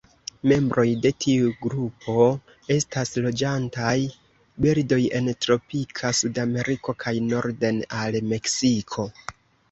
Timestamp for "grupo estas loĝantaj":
1.65-3.93